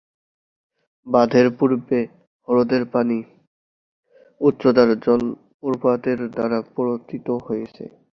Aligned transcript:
বাঁধের 1.07 1.47
পূর্বে, 1.57 1.99
হ্রদের 2.47 2.83
পানি 2.93 3.17
উচ্চতার 4.41 4.89
জলপ্রপাতের 5.05 6.19
দ্বারা 6.35 6.59
পতিত 6.75 7.27
হচ্ছে। 7.37 7.83